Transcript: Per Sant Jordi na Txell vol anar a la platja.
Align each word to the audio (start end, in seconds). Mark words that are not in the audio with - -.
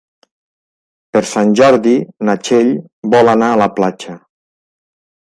Per 1.17 1.21
Sant 1.31 1.51
Jordi 1.59 1.93
na 2.29 2.35
Txell 2.47 2.71
vol 3.15 3.29
anar 3.35 3.51
a 3.51 3.59
la 3.63 3.67
platja. 3.81 4.15